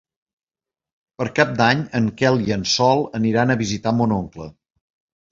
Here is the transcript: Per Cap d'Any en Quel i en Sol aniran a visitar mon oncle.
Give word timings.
Per 1.21 1.25
Cap 1.39 1.51
d'Any 1.59 1.83
en 1.99 2.07
Quel 2.21 2.41
i 2.45 2.55
en 2.55 2.63
Sol 2.71 3.03
aniran 3.19 3.55
a 3.55 3.57
visitar 3.61 3.93
mon 3.99 4.15
oncle. 4.17 4.49